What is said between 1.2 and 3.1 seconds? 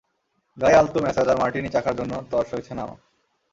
আর martini চাখার জন্য তর সইছে না আমার!